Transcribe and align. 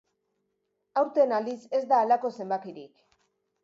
Aurten, 1.03 1.35
aldiz, 1.41 1.57
ez 1.81 1.85
da 1.95 2.03
halako 2.07 2.35
zenbakirik. 2.41 3.09